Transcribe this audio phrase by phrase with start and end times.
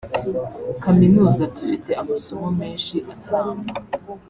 [0.83, 3.65] “Kaminuza dufite amasomo menshi atangwa